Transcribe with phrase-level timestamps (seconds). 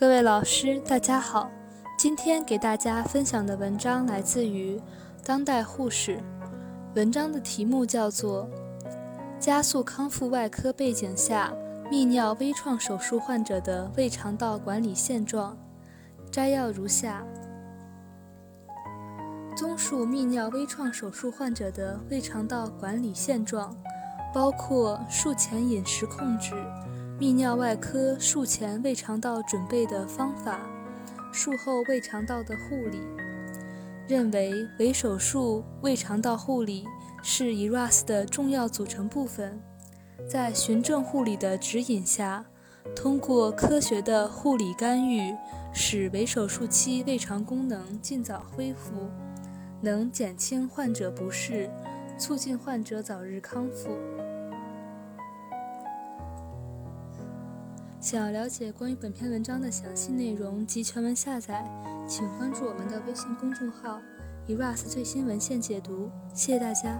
[0.00, 1.50] 各位老师，大家好。
[1.98, 4.78] 今天给大家分享的文章来自于
[5.26, 6.16] 《当代护士》，
[6.94, 8.48] 文章的题目叫做
[9.38, 11.52] 《加速康复外科背景下
[11.92, 15.54] 泌尿微创手术患者的胃肠道管理现状》。
[16.30, 17.22] 摘要如下：
[19.54, 23.76] 综述泌尿微创手术患者的胃肠道管理现状，
[24.32, 26.54] 包括术前饮食控制。
[27.20, 30.58] 泌尿外科术前胃肠道准备的方法，
[31.30, 32.98] 术后胃肠道的护理，
[34.08, 36.86] 认为微手术胃肠道护理
[37.22, 39.60] 是 ERAS 的重要组成部分。
[40.26, 42.42] 在循证护理的指引下，
[42.96, 45.36] 通过科学的护理干预，
[45.74, 48.92] 使微手术期胃肠功能尽早恢复，
[49.82, 51.68] 能减轻患者不适，
[52.18, 53.90] 促进患者早日康复。
[58.00, 61.62] 想要了解关于本篇文章的详细内容及全文下载，
[62.08, 64.00] 请关注我们的微信公众号
[64.48, 66.10] “eras 最新文献解读”。
[66.34, 66.98] 谢谢大家。